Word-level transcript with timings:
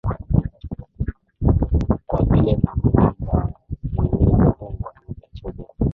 kwa 2.07 2.23
vile 2.25 2.55
na 2.63 2.75
muomba 2.75 3.53
mwenyezi 3.83 4.25
mungu 4.35 4.87
anipe 4.95 5.27
subira 5.33 5.69